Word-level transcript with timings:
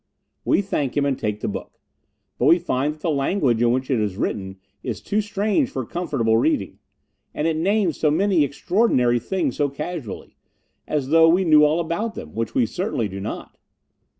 We 0.43 0.63
thank 0.63 0.97
him 0.97 1.05
and 1.05 1.15
take 1.15 1.41
the 1.41 1.47
book. 1.47 1.79
But 2.39 2.47
we 2.47 2.57
find 2.57 2.91
that 2.95 3.01
the 3.01 3.11
language 3.11 3.61
in 3.61 3.71
which 3.71 3.91
it 3.91 3.99
is 3.99 4.17
written 4.17 4.57
is 4.81 4.99
too 4.99 5.21
strange 5.21 5.69
for 5.69 5.85
comfortable 5.85 6.37
reading. 6.39 6.79
And 7.35 7.45
it 7.45 7.55
names 7.55 7.99
so 7.99 8.09
many 8.09 8.43
extraordinary 8.43 9.19
things 9.19 9.57
so 9.57 9.69
casually! 9.69 10.37
As 10.87 11.09
though 11.09 11.29
we 11.29 11.45
knew 11.45 11.63
all 11.63 11.79
about 11.79 12.15
them, 12.15 12.33
which 12.33 12.55
we 12.55 12.65
certainly 12.65 13.07
do 13.09 13.19
not! 13.19 13.59